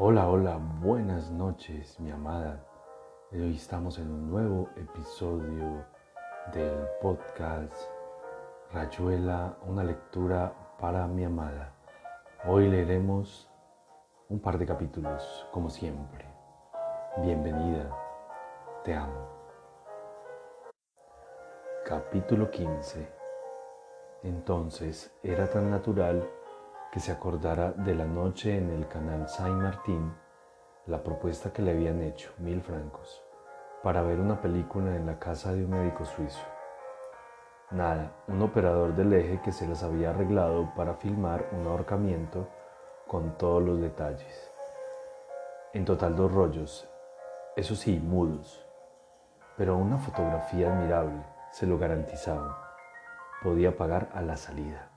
[0.00, 2.64] Hola, hola, buenas noches, mi amada.
[3.32, 5.84] Hoy estamos en un nuevo episodio
[6.54, 7.74] del podcast
[8.72, 11.72] Rayuela, una lectura para mi amada.
[12.46, 13.50] Hoy leeremos
[14.28, 16.24] un par de capítulos, como siempre.
[17.16, 17.90] Bienvenida,
[18.84, 19.26] te amo.
[21.84, 23.04] Capítulo 15.
[24.22, 26.24] Entonces era tan natural
[26.92, 30.14] que se acordara de la noche en el canal Saint Martín,
[30.86, 33.22] la propuesta que le habían hecho, mil francos,
[33.82, 36.44] para ver una película en la casa de un médico suizo.
[37.70, 42.48] Nada, un operador del eje que se las había arreglado para filmar un ahorcamiento
[43.06, 44.50] con todos los detalles.
[45.74, 46.88] En total dos rollos,
[47.56, 48.66] eso sí, mudos,
[49.58, 52.76] pero una fotografía admirable, se lo garantizaba.
[53.42, 54.87] Podía pagar a la salida.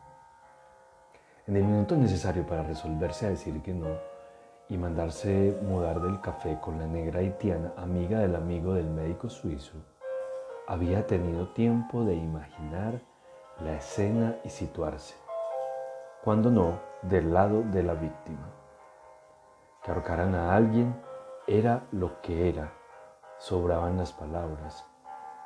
[1.48, 3.88] En el minuto necesario para resolverse a decir que no
[4.70, 9.80] y mandarse mudar del café con la negra haitiana, amiga del amigo del médico suizo,
[10.67, 13.02] había tenido tiempo de imaginar
[13.59, 15.16] la escena y situarse,
[16.23, 18.48] cuando no, del lado de la víctima.
[19.83, 20.95] Que ahorcaran a alguien
[21.48, 22.72] era lo que era,
[23.39, 24.86] sobraban las palabras,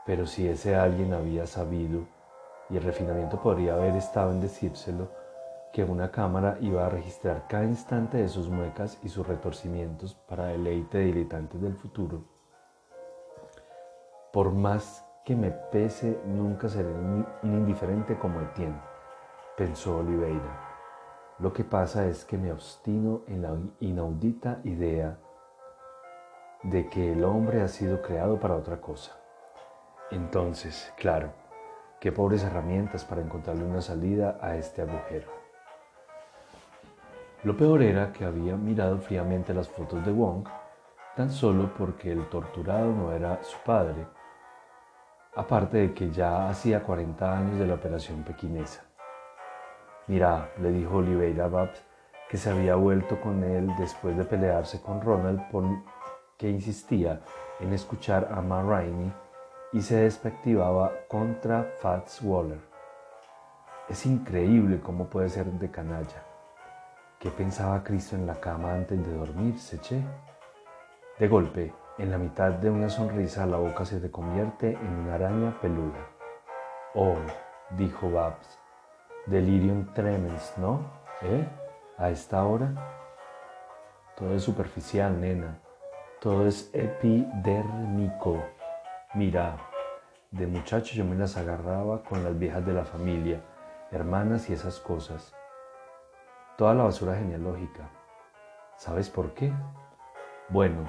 [0.05, 2.01] pero si ese alguien había sabido,
[2.69, 5.07] y el refinamiento podría haber estado en decírselo,
[5.75, 10.45] que una cámara iba a registrar cada instante de sus muecas y sus retorcimientos para
[10.45, 12.23] deleite de diletantes del futuro.
[14.31, 18.79] Por más que me pese, nunca seré un indiferente como Etienne,
[19.57, 20.61] pensó Oliveira.
[21.39, 25.17] Lo que pasa es que me obstino en la inaudita idea
[26.63, 29.11] de que el hombre ha sido creado para otra cosa.
[30.09, 31.33] Entonces, claro,
[31.99, 35.34] qué pobres herramientas para encontrarle una salida a este agujero.
[37.45, 40.47] Lo peor era que había mirado fríamente las fotos de Wong,
[41.15, 44.07] tan solo porque el torturado no era su padre,
[45.35, 48.85] aparte de que ya hacía 40 años de la operación pequinesa.
[50.07, 51.83] Mira, le dijo Oliveira Babs,
[52.31, 55.65] que se había vuelto con él después de pelearse con Ronald por
[56.39, 57.21] que insistía
[57.59, 59.13] en escuchar a Ma Rainey
[59.71, 62.61] y se despectivaba contra Fats Waller.
[63.87, 66.24] Es increíble cómo puede ser de canalla.
[67.19, 70.03] ¿Qué pensaba Cristo en la cama antes de dormirse, che?
[71.17, 75.15] De golpe, en la mitad de una sonrisa, la boca se te convierte en una
[75.15, 76.09] araña peluda.
[76.93, 77.15] Oh,
[77.77, 78.59] dijo Babs,
[79.27, 80.81] delirium tremens, ¿no?
[81.21, 81.47] ¿Eh?
[81.97, 82.73] ¿A esta hora?
[84.17, 85.57] Todo es superficial, nena.
[86.19, 88.43] Todo es epidérmico.
[89.13, 89.57] Mira,
[90.31, 93.41] de muchacho yo me las agarraba con las viejas de la familia,
[93.91, 95.33] hermanas y esas cosas
[96.57, 97.89] toda la basura genealógica.
[98.77, 99.51] ¿Sabes por qué?
[100.49, 100.85] Bueno,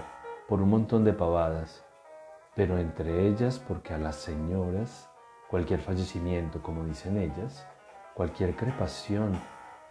[0.49, 1.84] por un montón de pavadas,
[2.54, 5.10] pero entre ellas porque a las señoras
[5.50, 7.66] cualquier fallecimiento, como dicen ellas,
[8.15, 9.32] cualquier crepación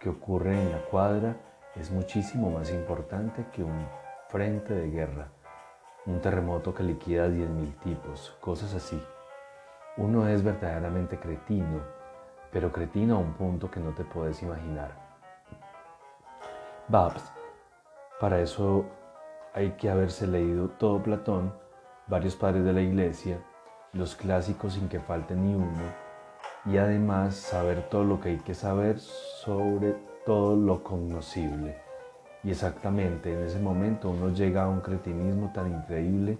[0.00, 1.36] que ocurre en la cuadra
[1.74, 3.86] es muchísimo más importante que un
[4.28, 5.28] frente de guerra,
[6.06, 9.02] un terremoto que liquida a 10.000 tipos, cosas así.
[9.98, 11.80] Uno es verdaderamente cretino,
[12.50, 15.05] pero cretino a un punto que no te puedes imaginar.
[16.88, 17.32] Babs.
[18.20, 18.84] Para eso
[19.54, 21.52] hay que haberse leído todo Platón,
[22.06, 23.42] varios padres de la iglesia,
[23.92, 25.82] los clásicos sin que falte ni uno,
[26.64, 31.76] y además saber todo lo que hay que saber sobre todo lo cognoscible.
[32.44, 36.38] Y exactamente en ese momento uno llega a un cretinismo tan increíble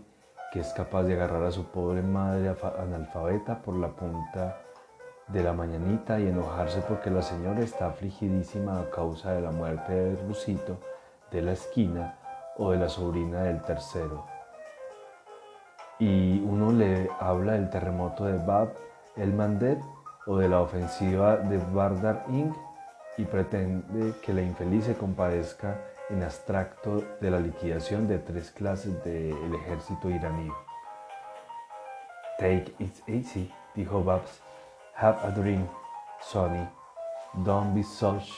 [0.53, 4.61] que es capaz de agarrar a su pobre madre analfabeta por la punta
[5.29, 9.93] de la mañanita y enojarse porque la señora está afligidísima a causa de la muerte
[9.93, 10.79] de Rusito
[11.31, 12.19] de la esquina
[12.57, 14.25] o de la sobrina del tercero.
[15.99, 18.69] Y uno le habla del terremoto de Bab
[19.17, 19.81] el Mandet
[20.27, 22.53] o de la ofensiva de Bardar Ing
[23.17, 29.03] y pretende que la infeliz se compadezca en abstracto de la liquidación de tres clases
[29.03, 30.51] del ejército iraní.
[32.39, 34.46] Take it easy, dijo Babs
[34.99, 35.69] Have a dream,
[36.23, 36.67] Sonny.
[37.45, 38.33] Don't be such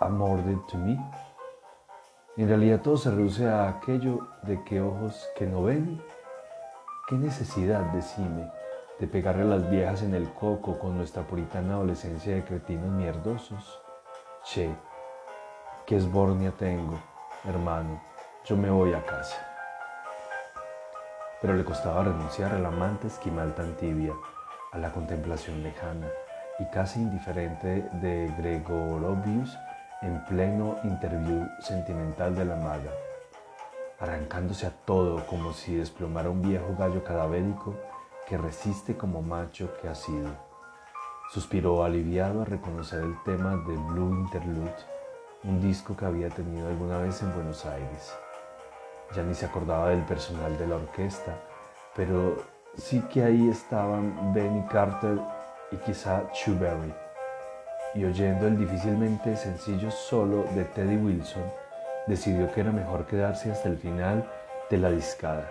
[0.00, 0.96] a murder to me.
[2.36, 6.00] En realidad todo se reduce a aquello de que ojos que no ven.
[7.08, 8.48] ¿Qué necesidad, decime,
[9.00, 13.82] de pegarle a las viejas en el coco con nuestra puritana adolescencia de cretinos mierdosos?
[14.44, 14.72] Che,
[15.84, 16.96] qué esbornia tengo,
[17.44, 18.00] hermano,
[18.44, 19.36] yo me voy a casa.
[21.42, 24.14] Pero le costaba renunciar al amante esquimal tan tibia
[24.74, 26.06] la contemplación lejana
[26.58, 29.56] y casi indiferente de Gregorovius
[30.02, 32.90] en pleno interview sentimental de la maga,
[33.98, 37.74] arrancándose a todo como si desplomara un viejo gallo cadavérico
[38.26, 40.28] que resiste como macho que ha sido.
[41.32, 44.74] Suspiró aliviado a reconocer el tema de Blue Interlude,
[45.44, 48.14] un disco que había tenido alguna vez en Buenos Aires.
[49.14, 51.34] Ya ni se acordaba del personal de la orquesta,
[51.94, 52.36] pero
[52.76, 55.18] sí que ahí estaban Benny Carter
[55.72, 56.22] y quizá
[56.60, 56.94] Berry.
[57.94, 61.44] Y oyendo el difícilmente sencillo solo de Teddy Wilson,
[62.06, 64.28] decidió que era mejor quedarse hasta el final
[64.70, 65.48] de la discada.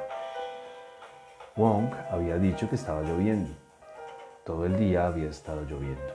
[1.55, 3.51] Wong había dicho que estaba lloviendo.
[4.43, 6.13] Todo el día había estado lloviendo.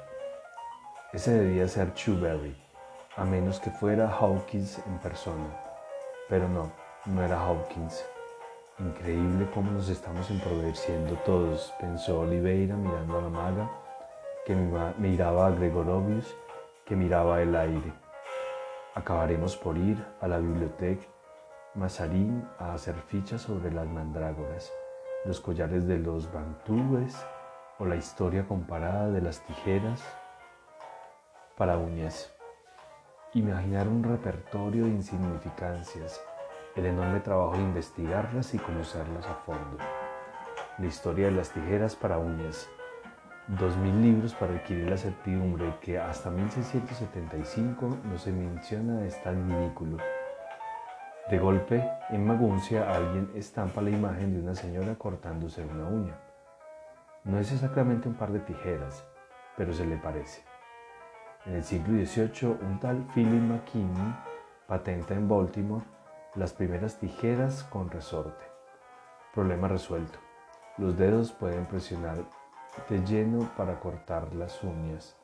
[1.12, 2.56] Ese debía ser Berry,
[3.16, 5.48] a menos que fuera Hawkins en persona.
[6.28, 6.70] Pero no,
[7.06, 8.04] no era Hawkins.
[8.80, 13.70] Increíble cómo nos estamos emproveciendo todos, pensó Oliveira mirando a la maga,
[14.46, 16.34] que miraba a Gregorovius,
[16.86, 17.92] que miraba el aire.
[18.94, 21.04] Acabaremos por ir a la biblioteca
[21.74, 24.72] Mazarín a hacer fichas sobre las mandrágoras,
[25.26, 27.22] los collares de los bantúes
[27.78, 30.02] o la historia comparada de las tijeras
[31.54, 32.32] para uñas.
[33.34, 36.18] Imaginar un repertorio de insignificancias
[36.80, 39.76] el enorme trabajo de investigarlas y conocerlas a fondo.
[40.78, 42.70] La historia de las tijeras para uñas.
[43.48, 49.50] Dos mil libros para adquirir la certidumbre que hasta 1675 no se menciona es tan
[49.50, 49.98] ridículo.
[51.28, 56.18] De golpe, en Maguncia alguien estampa la imagen de una señora cortándose una uña.
[57.24, 59.04] No es exactamente un par de tijeras,
[59.54, 60.42] pero se le parece.
[61.44, 64.14] En el siglo XVIII, un tal Philip McKinney
[64.66, 65.84] patenta en Baltimore
[66.36, 68.44] las primeras tijeras con resorte.
[69.34, 70.20] Problema resuelto.
[70.78, 72.24] Los dedos pueden presionar
[72.88, 75.16] de lleno para cortar las uñas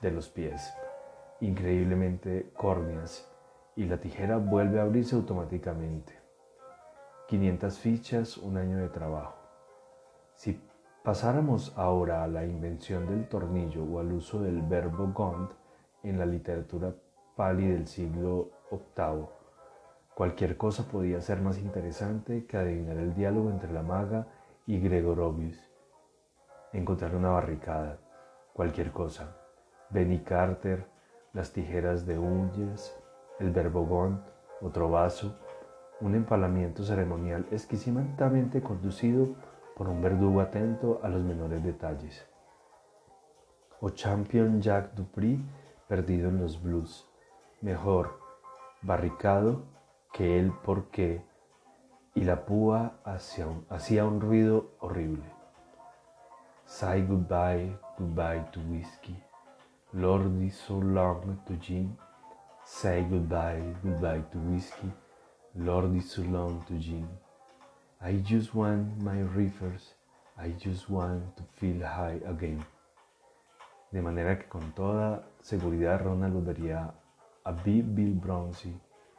[0.00, 0.74] de los pies,
[1.40, 3.30] increíblemente córneas,
[3.76, 6.18] y la tijera vuelve a abrirse automáticamente.
[7.28, 9.36] 500 fichas, un año de trabajo.
[10.34, 10.60] Si
[11.04, 15.50] pasáramos ahora a la invención del tornillo o al uso del verbo gond
[16.02, 16.92] en la literatura
[17.36, 19.37] pali del siglo VIII,
[20.18, 24.26] Cualquier cosa podía ser más interesante que adivinar el diálogo entre la maga
[24.66, 25.56] y Gregorovius.
[26.72, 28.00] Encontrar una barricada,
[28.52, 29.36] cualquier cosa.
[29.90, 30.88] Benny Carter,
[31.32, 32.98] las tijeras de uñas,
[33.38, 34.24] el verbogón,
[34.60, 35.38] otro vaso,
[36.00, 39.36] un empalamiento ceremonial exquisitamente conducido
[39.76, 42.26] por un verdugo atento a los menores detalles.
[43.80, 45.40] O Champion Jack Dupri
[45.86, 47.08] perdido en los blues.
[47.60, 48.18] Mejor,
[48.82, 49.77] barricado
[50.12, 51.22] que el porqué
[52.14, 55.24] y la púa hacía un, hacía un ruido horrible.
[56.66, 59.16] Say goodbye, goodbye to whiskey.
[59.92, 61.96] Lordy so long to gin.
[62.64, 64.92] Say goodbye, goodbye to whiskey.
[65.54, 67.08] Lordy so long to gin.
[68.00, 69.94] I just want my rivers.
[70.36, 72.64] I just want to feel high again.
[73.90, 76.92] De manera que con toda seguridad Ronald volvería
[77.44, 78.78] a Bill Bill Bronzy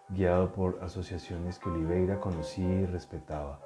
[0.09, 3.59] guiado por asociaciones que Oliveira conocía y respetaba.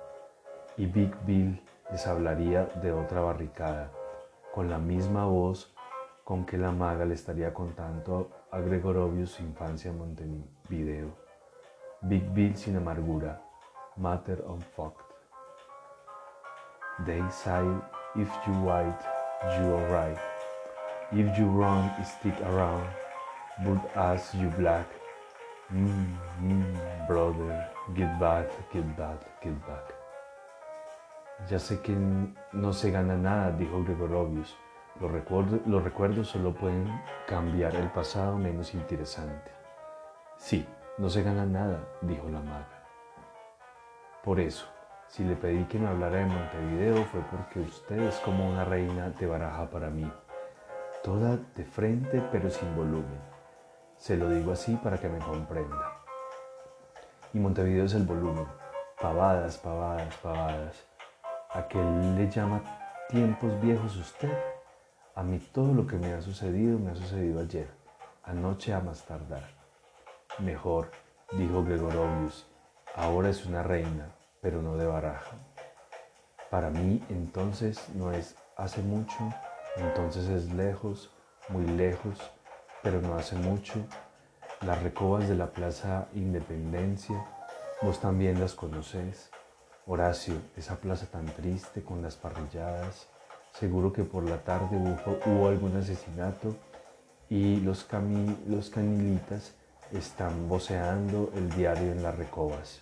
[0.77, 1.61] Y Big Bill
[1.91, 3.91] les hablaría de otra barricada,
[4.53, 5.73] con la misma voz
[6.23, 11.09] con que la maga le estaría contando a Gregorovio su infancia en Montevideo.
[12.01, 13.41] Big Bill sin amargura,
[13.97, 15.03] matter unfucked.
[17.05, 17.65] They say
[18.15, 19.00] if you white,
[19.57, 20.17] you alright.
[21.12, 22.88] If you wrong, stick around.
[23.65, 24.88] But as you black,
[25.70, 29.93] Mm, mm, brother, get back, get back, get back.
[31.50, 31.96] Ya sé que
[32.51, 34.55] no se gana nada, dijo Gregorovius.
[35.00, 35.12] Los,
[35.65, 36.88] los recuerdos solo pueden
[37.27, 39.51] cambiar el pasado menos interesante.
[40.38, 40.67] Sí,
[40.98, 42.84] no se gana nada, dijo la maga.
[44.24, 44.67] Por eso,
[45.08, 49.10] si le pedí que me hablara de Montevideo fue porque usted es como una reina
[49.10, 50.12] de baraja para mí,
[51.03, 53.34] toda de frente pero sin volumen
[54.03, 56.03] se lo digo así para que me comprenda.
[57.33, 58.45] Y Montevideo es el volumen.
[59.00, 60.75] Pavadas, pavadas, pavadas.
[61.51, 62.62] ¿A qué le llama
[63.07, 64.38] tiempos viejos usted?
[65.15, 67.69] A mí todo lo que me ha sucedido me ha sucedido ayer,
[68.24, 69.43] anoche a más tardar.
[70.39, 70.91] Mejor,
[71.31, 72.45] dijo Gregorovius,
[72.98, 74.10] ahora es una reina,
[74.41, 75.38] pero no de baraja.
[76.50, 79.33] Para mí entonces no es hace mucho,
[79.77, 81.10] entonces es lejos,
[81.48, 82.32] muy lejos,
[82.83, 83.73] pero no hace mucho,
[84.61, 87.25] las recobas de la Plaza Independencia,
[87.81, 89.31] vos también las conoces.
[89.87, 93.07] Horacio, esa plaza tan triste con las parrilladas,
[93.53, 94.77] seguro que por la tarde
[95.25, 96.55] hubo, algún asesinato
[97.29, 99.53] y los, cami, los canilitas
[99.91, 102.81] están voceando el diario en las recobas.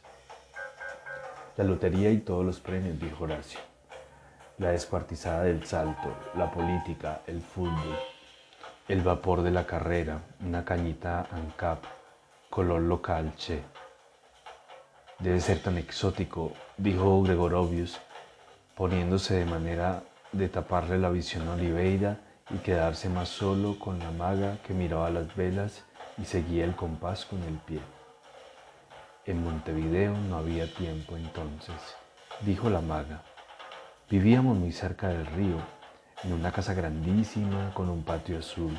[1.58, 3.60] La lotería y todos los premios, dijo Horacio.
[4.58, 7.98] La descuartizada del salto, la política, el fútbol,
[8.92, 11.82] el vapor de la carrera, una cañita ANCAP,
[12.50, 13.62] color local, che.
[15.18, 18.02] Debe ser tan exótico, dijo Gregorovius,
[18.76, 22.20] poniéndose de manera de taparle la visión a Oliveira
[22.50, 25.86] y quedarse más solo con la maga que miraba las velas
[26.18, 27.80] y seguía el compás con el pie.
[29.26, 31.78] En Montevideo no había tiempo entonces,
[32.42, 33.22] dijo la maga.
[34.10, 35.62] Vivíamos muy cerca del río,
[36.24, 38.78] en una casa grandísima con un patio azul.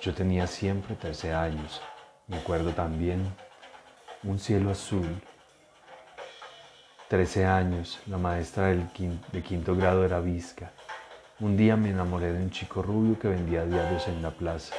[0.00, 1.80] Yo tenía siempre 13 años.
[2.26, 3.34] Me acuerdo también
[4.22, 5.06] un cielo azul.
[7.08, 8.88] 13 años, la maestra del
[9.32, 10.70] de quinto grado era Vizca.
[11.40, 14.74] Un día me enamoré de un chico rubio que vendía diarios en la plaza.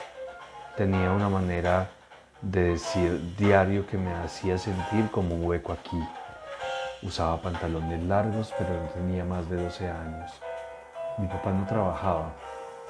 [0.77, 1.89] Tenía una manera
[2.41, 5.99] de decir diario que me hacía sentir como un hueco aquí.
[7.01, 10.31] Usaba pantalones largos, pero no tenía más de 12 años.
[11.17, 12.31] Mi papá no trabajaba,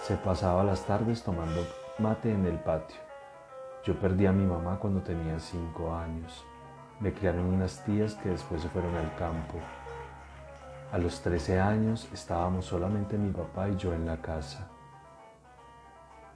[0.04, 1.66] se pasaba las tardes tomando
[1.98, 2.98] mate en el patio.
[3.84, 6.46] Yo perdí a mi mamá cuando tenía 5 años.
[7.00, 9.58] Me criaron unas tías que después se fueron al campo.
[10.92, 14.68] A los 13 años estábamos solamente mi papá y yo en la casa.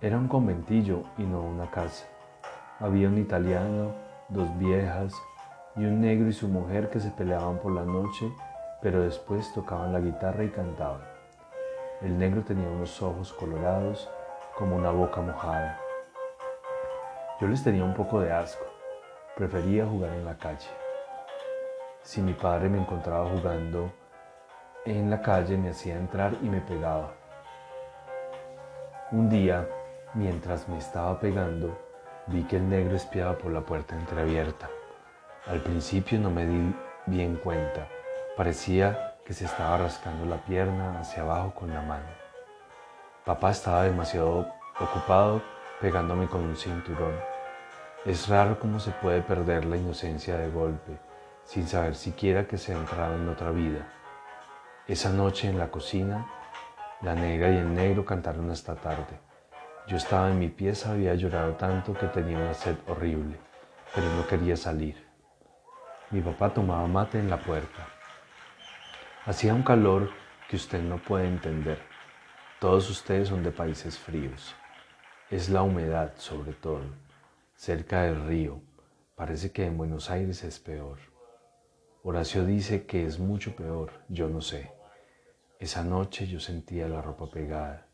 [0.01, 2.05] Era un conventillo y no una casa.
[2.79, 3.93] Había un italiano,
[4.29, 5.13] dos viejas
[5.75, 8.31] y un negro y su mujer que se peleaban por la noche,
[8.81, 11.14] pero después tocaban la guitarra y cantaban.
[12.01, 14.09] El negro tenía unos ojos colorados
[14.55, 15.79] como una boca mojada.
[17.39, 18.65] Yo les tenía un poco de asco.
[19.35, 20.69] Prefería jugar en la calle.
[22.01, 23.91] Si mi padre me encontraba jugando
[24.85, 27.11] en la calle me hacía entrar y me pegaba.
[29.11, 29.67] Un día,
[30.13, 31.75] mientras me estaba pegando,
[32.27, 34.69] vi que el negro espiaba por la puerta entreabierta.
[35.47, 36.75] Al principio no me di
[37.07, 37.87] bien cuenta.
[38.37, 42.05] Parecía que se estaba rascando la pierna hacia abajo con la mano.
[43.25, 44.47] Papá estaba demasiado
[44.79, 45.41] ocupado
[45.81, 47.15] pegándome con un cinturón.
[48.05, 50.99] Es raro cómo se puede perder la inocencia de golpe,
[51.43, 53.87] sin saber siquiera que se ha entrado en otra vida.
[54.87, 56.27] Esa noche en la cocina,
[57.01, 59.19] la negra y el negro cantaron hasta tarde.
[59.87, 63.39] Yo estaba en mi pieza, había llorado tanto que tenía una sed horrible,
[63.93, 65.03] pero no quería salir.
[66.11, 67.94] Mi papá tomaba mate en la puerta.
[69.27, 70.11] Hacía un calor
[70.47, 71.79] que usted no puede entender.
[72.59, 74.55] Todos ustedes son de países fríos.
[75.31, 76.83] Es la humedad, sobre todo,
[77.55, 78.61] cerca del río.
[79.15, 80.99] Parece que en Buenos Aires es peor.
[82.03, 84.71] Horacio dice que es mucho peor, yo no sé.
[85.57, 87.87] Esa noche yo sentía la ropa pegada.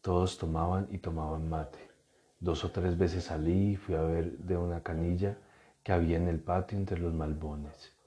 [0.00, 1.90] Todos tomaban y tomaban mate.
[2.38, 5.36] Dos o tres veces salí y fui a ver de una canilla
[5.82, 7.99] que había en el patio entre los malbones.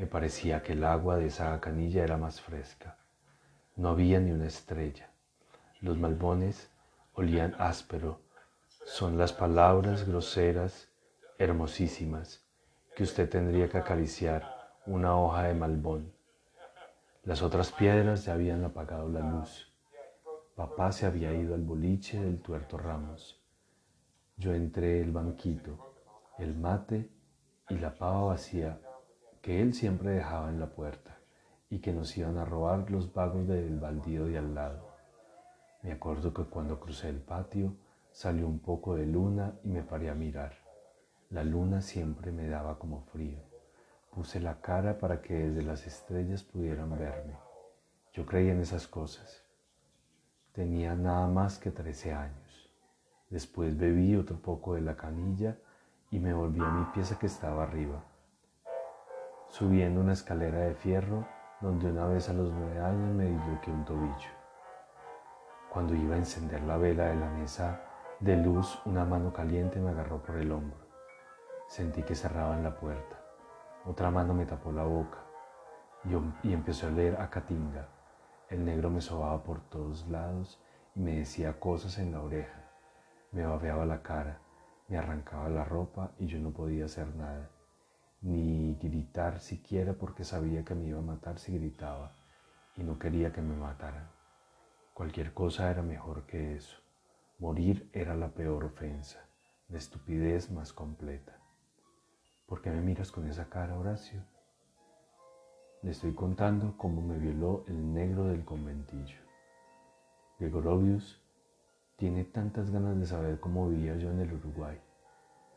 [0.00, 2.96] Me parecía que el agua de esa canilla era más fresca.
[3.76, 5.10] No había ni una estrella.
[5.82, 6.70] Los malbones
[7.12, 8.18] olían áspero.
[8.86, 10.88] Son las palabras groseras,
[11.36, 12.42] hermosísimas,
[12.96, 16.10] que usted tendría que acariciar una hoja de malbón.
[17.24, 19.70] Las otras piedras ya habían apagado la luz.
[20.54, 23.38] Papá se había ido al boliche del tuerto Ramos.
[24.38, 25.94] Yo entré el banquito,
[26.38, 27.10] el mate
[27.68, 28.80] y la pava vacía
[29.42, 31.18] que él siempre dejaba en la puerta
[31.70, 34.90] y que nos iban a robar los vagos del baldío de al lado.
[35.82, 37.74] Me acuerdo que cuando crucé el patio
[38.12, 40.52] salió un poco de luna y me paré a mirar.
[41.30, 43.38] La luna siempre me daba como frío.
[44.10, 47.34] Puse la cara para que desde las estrellas pudieran verme.
[48.12, 49.44] Yo creía en esas cosas.
[50.52, 52.70] Tenía nada más que 13 años.
[53.30, 55.56] Después bebí otro poco de la canilla
[56.10, 58.04] y me volví a mi pieza que estaba arriba,
[59.50, 61.26] subiendo una escalera de fierro
[61.60, 64.30] donde una vez a los nueve años me disloqué un tobillo.
[65.68, 67.80] Cuando iba a encender la vela de la mesa
[68.20, 70.78] de luz, una mano caliente me agarró por el hombro.
[71.68, 73.16] Sentí que cerraban la puerta.
[73.84, 75.18] Otra mano me tapó la boca
[76.04, 77.88] y, y empezó a leer a Catinga.
[78.48, 80.60] El negro me sobaba por todos lados
[80.94, 82.70] y me decía cosas en la oreja.
[83.32, 84.38] Me babeaba la cara,
[84.88, 87.50] me arrancaba la ropa y yo no podía hacer nada,
[88.22, 92.14] ni gritar siquiera porque sabía que me iba a matar si gritaba
[92.76, 94.08] y no quería que me mataran.
[94.94, 96.76] Cualquier cosa era mejor que eso.
[97.38, 99.20] Morir era la peor ofensa,
[99.68, 101.38] la estupidez más completa.
[102.46, 104.22] ¿Por qué me miras con esa cara, Horacio?
[105.82, 109.16] Le estoy contando cómo me violó el negro del conventillo.
[110.38, 111.22] Gregorovius
[111.96, 114.78] tiene tantas ganas de saber cómo vivía yo en el Uruguay.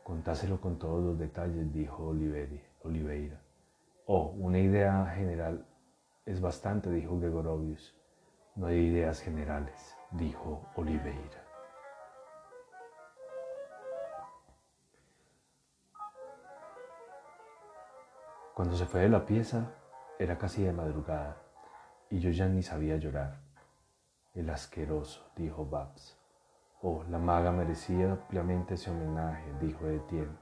[0.04, 3.40] Contáselo con todos los detalles, dijo Oliveira.
[4.04, 5.66] Oh, una idea general
[6.26, 7.96] es bastante, dijo Gregorovius.
[8.54, 11.42] No hay ideas generales, dijo Oliveira.
[18.52, 19.72] Cuando se fue de la pieza,
[20.18, 21.38] era casi de madrugada,
[22.10, 23.40] y yo ya ni sabía llorar.
[24.34, 26.23] El asqueroso, dijo Babs.
[26.86, 30.36] Oh, la maga merecía ampliamente ese homenaje, dijo Etienne.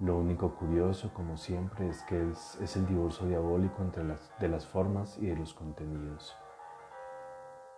[0.00, 4.66] Lo único curioso, como siempre, es que es, el divorcio diabólico entre las, de las
[4.66, 6.36] formas y de los contenidos.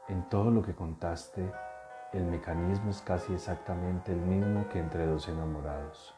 [0.08, 1.52] En todo lo que contaste,
[2.14, 6.14] el mecanismo es casi exactamente el mismo que entre dos enamorados,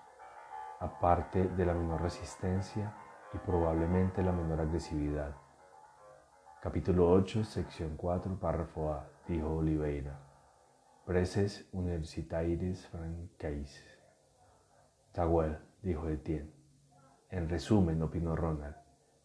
[0.78, 2.94] aparte de la menor resistencia
[3.32, 5.34] y probablemente la menor agresividad.
[6.62, 10.23] Capítulo 8, sección 4, párrafo A, dijo Oliveira.
[11.06, 13.84] Preces universitaires francaise.
[15.12, 16.50] Tawell, dijo Etienne.
[17.28, 18.74] En resumen, opinó Ronald,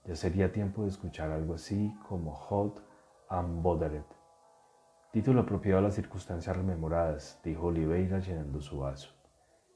[0.03, 2.83] ya sería tiempo de escuchar algo así como Hot
[3.29, 4.03] and Bothered.
[5.13, 9.11] Título apropiado a las circunstancias rememoradas, dijo Oliveira llenando su vaso.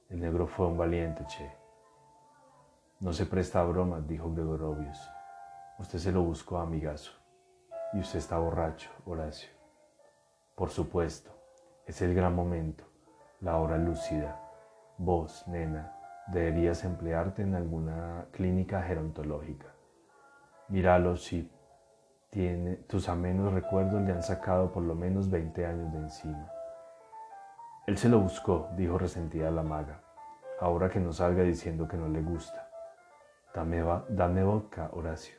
[0.10, 1.50] El negro fue un valiente, che.
[3.00, 5.10] No se presta a bromas, dijo Gregorovius.
[5.80, 7.14] Usted se lo buscó, amigazo.
[7.94, 9.50] Y usted está borracho, Horacio.
[10.54, 11.33] Por supuesto,
[11.86, 12.86] es el gran momento,
[13.42, 14.40] la hora lúcida.
[14.98, 15.96] Vos, nena,
[16.28, 19.68] deberías emplearte en alguna clínica gerontológica.
[20.70, 21.52] Míralo, si
[22.30, 26.50] tiene, tus amenos recuerdos le han sacado por lo menos 20 años de encima.
[27.86, 30.02] Él se lo buscó, dijo resentida la maga,
[30.62, 32.70] ahora que no salga diciendo que no le gusta.
[33.54, 35.36] Dame, dame vodka, Horacio.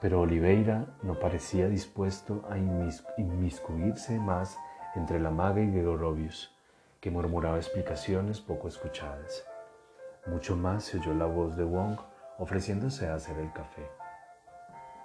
[0.00, 4.58] Pero Oliveira no parecía dispuesto a inmiscuirse más
[4.94, 6.54] entre la maga y Gregorovius,
[7.00, 9.44] que murmuraba explicaciones poco escuchadas.
[10.26, 11.98] Mucho más se oyó la voz de Wong
[12.38, 13.88] ofreciéndose a hacer el café.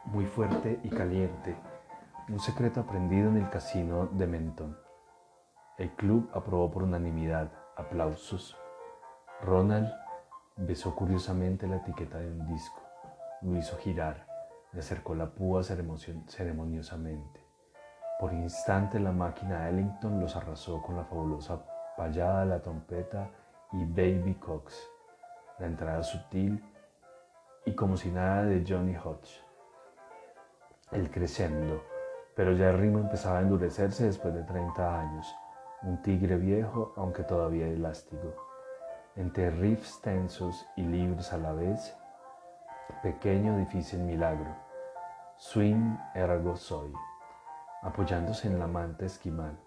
[0.06, 1.56] Muy fuerte y caliente,
[2.30, 4.78] un secreto aprendido en el casino de Menton.
[5.78, 8.58] El club aprobó por unanimidad, aplausos.
[9.44, 9.92] Ronald
[10.60, 12.82] Besó curiosamente la etiqueta de un disco,
[13.44, 14.26] lo hizo girar,
[14.74, 17.47] le acercó la púa ceremoniosamente.
[18.20, 21.62] Por instante la máquina Ellington los arrasó con la fabulosa
[21.96, 23.30] payada, la trompeta
[23.74, 24.90] y Baby Cox,
[25.60, 26.64] la entrada sutil
[27.64, 29.44] y como si nada de Johnny Hodge.
[30.92, 31.84] El crescendo,
[32.36, 35.36] pero ya el ritmo empezaba a endurecerse después de 30 años,
[35.84, 38.34] un tigre viejo aunque todavía elástico.
[39.16, 41.96] Entre riffs tensos y libres a la vez,
[43.04, 44.56] pequeño difícil milagro,
[45.36, 46.92] swing ergo soy,
[47.88, 49.58] apoyándose en la manta esquimal,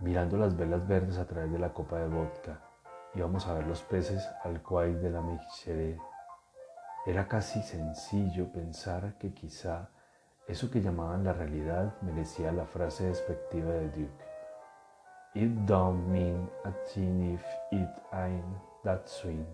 [0.00, 2.58] mirando las velas verdes a través de la copa de vodka,
[3.14, 5.96] íbamos a ver los peces al cual de la Michere.
[7.06, 9.88] Era casi sencillo pensar que quizá
[10.48, 14.24] eso que llamaban la realidad merecía la frase despectiva de Duke.
[15.34, 18.44] It don't mean a thing if it ain't
[18.82, 19.46] that swing.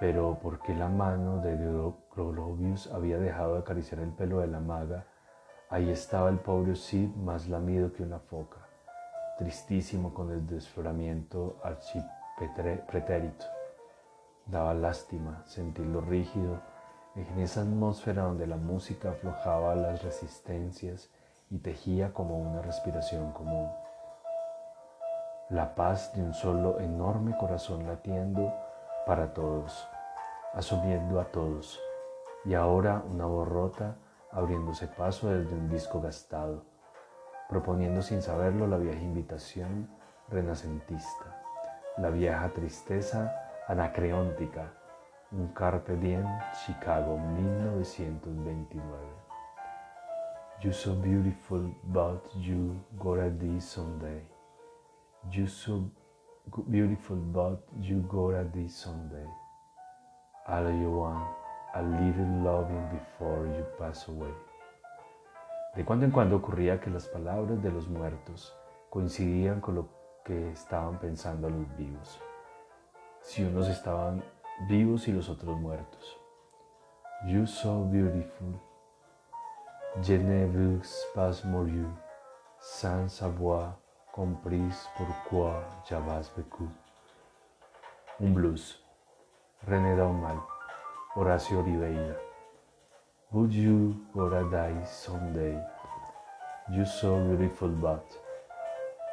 [0.00, 1.58] Pero ¿por qué la mano de
[2.16, 5.04] Grovius había dejado de acariciar el pelo de la maga?
[5.72, 8.58] Ahí estaba el pobre Sid más lamido que una foca,
[9.38, 13.46] tristísimo con el desfloramiento archipretérito.
[14.46, 16.60] Daba lástima sentirlo rígido
[17.16, 21.10] en esa atmósfera donde la música aflojaba las resistencias
[21.50, 23.68] y tejía como una respiración común
[25.52, 28.54] la paz de un solo enorme corazón latiendo
[29.06, 29.86] para todos,
[30.54, 31.78] asumiendo a todos,
[32.46, 33.96] y ahora una voz rota
[34.32, 36.64] abriéndose paso desde un disco gastado,
[37.48, 39.88] proponiendo sin saberlo la vieja invitación
[40.28, 41.40] renacentista,
[41.98, 43.32] la vieja tristeza
[43.68, 44.72] anacreóntica,
[45.32, 46.26] un Carpe Diem
[46.64, 48.82] Chicago 1929.
[50.62, 54.22] You so beautiful, but you gotta be someday.
[55.30, 55.90] You so
[56.70, 59.26] beautiful, but you gotta die someday.
[60.46, 61.41] All you want,
[61.74, 64.32] a little loving before you pass away.
[65.74, 68.54] De cuando en cuando ocurría que las palabras de los muertos
[68.90, 69.88] coincidían con lo
[70.24, 72.20] que estaban pensando los vivos.
[73.22, 74.22] Si unos estaban
[74.68, 76.18] vivos y los otros muertos.
[77.26, 78.58] You so beautiful.
[80.02, 80.80] Je ne veux
[81.14, 81.86] pas mourir
[82.58, 83.82] sans savoir
[84.12, 86.68] Compris pourquoi j'avais vécu.
[88.20, 88.78] Un blues.
[89.66, 90.51] René Daumal.
[91.14, 92.16] Horacio Oliveira.
[93.32, 95.58] Would you gonna die someday?
[96.70, 98.04] You so beautiful but.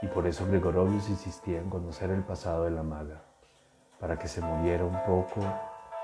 [0.02, 3.22] Y por eso Gregorovius insistía en conocer el pasado de la maga.
[4.00, 5.42] para que se muriera un poco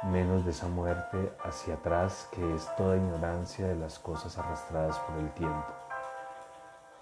[0.03, 5.17] menos de esa muerte hacia atrás que es toda ignorancia de las cosas arrastradas por
[5.19, 5.65] el tiempo,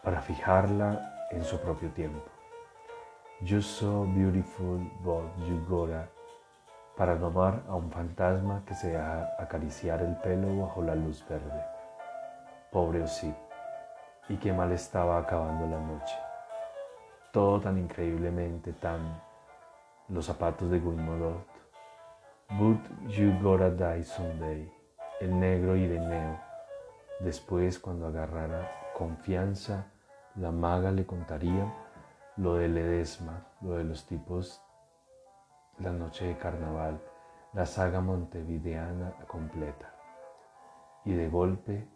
[0.04, 2.22] para fijarla en su propio tiempo.
[3.42, 6.08] You so beautiful, but you gotta,
[6.98, 11.26] para no amar a un fantasma que se deja acariciar el pelo bajo la luz
[11.28, 11.66] verde.
[12.72, 13.36] Pobre Osip,
[14.30, 16.16] y qué mal estaba acabando la noche.
[17.32, 19.22] Todo tan increíblemente tan
[20.10, 21.48] los zapatos de Guimodot.
[22.60, 22.80] But
[23.10, 24.72] you gotta die someday.
[25.20, 26.40] El negro Ireneo.
[27.20, 29.88] Después, cuando agarrara confianza,
[30.36, 31.74] la maga le contaría
[32.38, 34.62] lo de Ledesma, lo de los tipos,
[35.80, 37.02] la noche de carnaval,
[37.54, 39.94] la saga montevideana completa.
[41.06, 41.88] Y de golpe,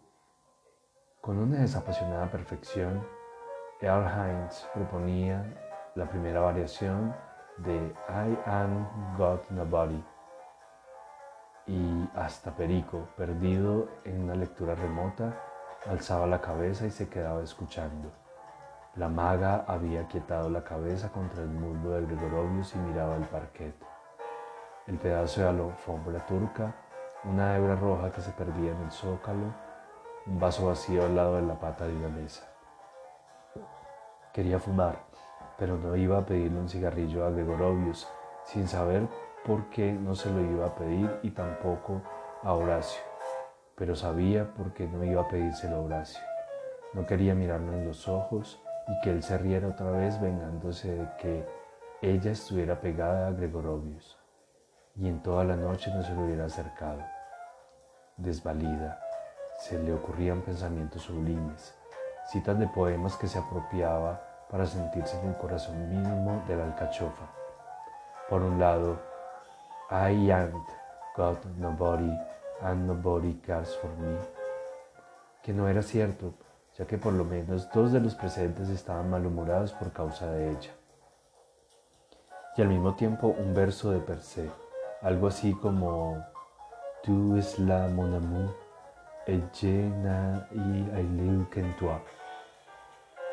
[1.20, 3.06] con una desapasionada perfección,
[3.80, 5.44] Earl Hines proponía
[5.94, 7.14] la primera variación
[7.58, 7.76] de
[8.08, 10.02] I Am Got Nobody
[11.66, 15.38] y hasta Perico, perdido en una lectura remota,
[15.86, 18.10] alzaba la cabeza y se quedaba escuchando.
[18.98, 23.72] La maga había quietado la cabeza contra el muslo de Gregorovius y miraba el parquet.
[24.88, 26.74] El pedazo de alfombra turca,
[27.22, 29.54] una hebra roja que se perdía en el zócalo,
[30.26, 32.48] un vaso vacío al lado de la pata de una mesa.
[34.32, 34.96] Quería fumar,
[35.56, 38.08] pero no iba a pedirle un cigarrillo a Gregorovius
[38.42, 39.06] sin saber
[39.44, 42.02] por qué no se lo iba a pedir y tampoco
[42.42, 43.00] a Horacio,
[43.76, 46.20] pero sabía por qué no iba a pedírselo a Horacio.
[46.94, 51.08] No quería mirarlo en los ojos y que él se riera otra vez vengándose de
[51.18, 51.46] que
[52.00, 54.18] ella estuviera pegada a Gregorovius
[54.96, 57.00] y en toda la noche no se lo hubiera acercado.
[58.16, 59.00] Desvalida,
[59.60, 61.74] se le ocurrían pensamientos sublimes,
[62.26, 64.20] citas de poemas que se apropiaba
[64.50, 67.26] para sentirse en el corazón mismo de la alcachofa.
[68.28, 68.98] Por un lado,
[69.90, 70.68] I ain't
[71.16, 72.12] got nobody
[72.62, 74.16] and nobody cares for me,
[75.42, 76.34] que no era cierto,
[76.78, 80.70] ya que por lo menos dos de los presentes estaban malhumorados por causa de ella.
[82.56, 84.48] Y al mismo tiempo un verso de per se,
[85.02, 86.24] algo así como
[87.02, 88.54] Tu es la mon amour,
[89.26, 90.40] et je n'ai
[91.78, 92.00] toi,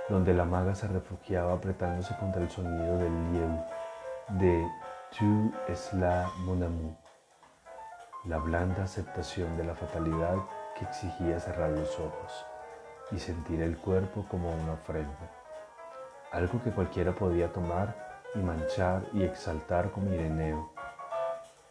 [0.10, 3.50] donde la maga se refugiaba apretándose contra el sonido del lieu
[4.40, 4.68] de
[5.18, 6.96] Tu es la mon amour,
[8.26, 10.36] la blanda aceptación de la fatalidad
[10.78, 12.46] que exigía cerrar los ojos
[13.12, 15.32] y sentir el cuerpo como una ofrenda,
[16.32, 20.72] algo que cualquiera podía tomar y manchar y exaltar como Ireneo,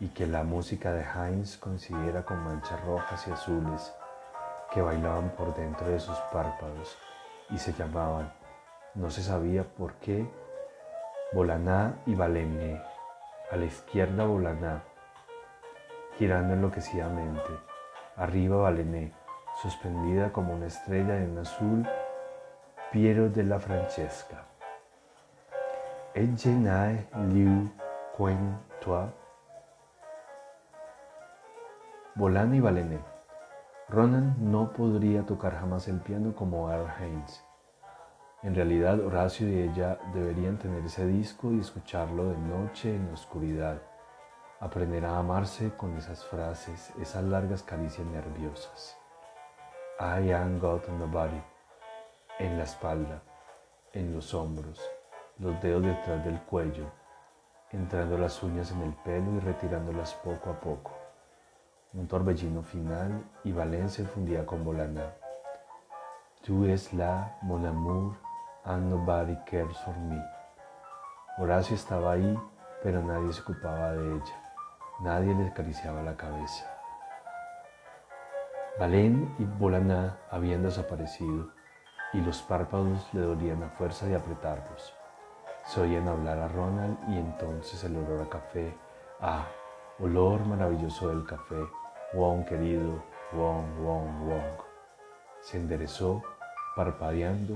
[0.01, 3.94] y que la música de Heinz coincidiera con manchas rojas y azules
[4.73, 6.97] que bailaban por dentro de sus párpados
[7.51, 8.33] y se llamaban,
[8.94, 10.29] no se sabía por qué,
[11.33, 12.81] Bolaná y Balené,
[13.51, 14.83] a la izquierda Bolaná,
[16.18, 17.51] girando enloquecidamente,
[18.16, 19.12] arriba Balené,
[19.60, 21.86] suspendida como una estrella en azul,
[22.90, 24.44] Piero de la Francesca.
[26.14, 27.68] Et liu
[28.16, 29.08] quen toi.
[32.14, 33.00] Bolana y Balené.
[33.88, 37.44] Ronan no podría tocar jamás el piano como Earl Haynes.
[38.44, 43.14] En realidad, Horacio y ella deberían tener ese disco y escucharlo de noche en la
[43.14, 43.82] oscuridad.
[44.60, 48.96] Aprender a amarse con esas frases, esas largas caricias nerviosas.
[50.00, 51.40] I am got nobody.
[52.40, 53.22] En la espalda,
[53.92, 54.80] en los hombros,
[55.38, 56.87] los dedos detrás del cuello,
[57.70, 60.90] entrando las uñas en el pelo y retirándolas poco a poco.
[61.92, 65.12] Un torbellino final y Valencia fundía con Bolana.
[66.44, 68.16] Tú es la, mon amour,
[68.64, 70.20] and nobody cares for me.
[71.38, 72.37] Horacio estaba ahí,
[72.83, 74.42] pero nadie se ocupaba de ella.
[75.02, 76.73] Nadie le acariciaba la cabeza.
[78.76, 81.48] Valén y Bolaná habían desaparecido
[82.12, 84.92] y los párpados le dolían a fuerza de apretarlos.
[85.64, 88.76] Se oían hablar a Ronald y entonces el olor a café,
[89.20, 89.46] ah,
[90.00, 91.64] olor maravilloso del café,
[92.14, 93.00] Wong querido,
[93.32, 94.64] Wong, Wong, Wong.
[95.40, 96.24] Se enderezó,
[96.74, 97.54] parpadeando,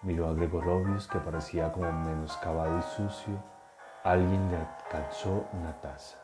[0.00, 3.34] miró a Gregorovius que parecía como menoscabado y sucio.
[4.02, 6.23] Alguien le alcanzó una taza.